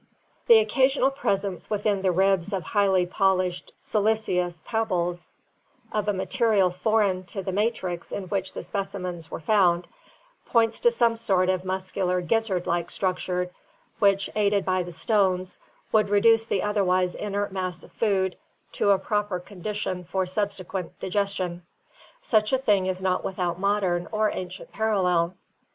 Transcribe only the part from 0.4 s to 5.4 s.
The occasional pres ence within the ribs of highly polished siliceous pebbles